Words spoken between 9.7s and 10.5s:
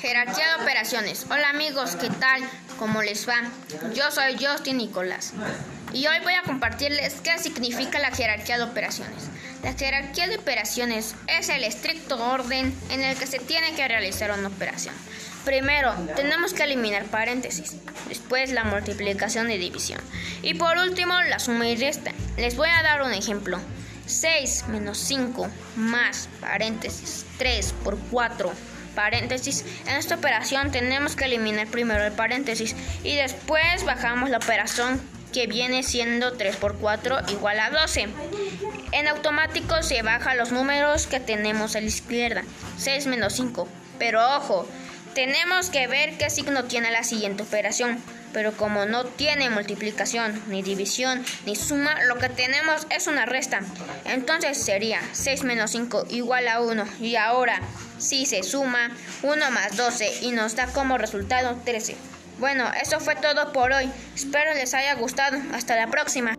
jerarquía de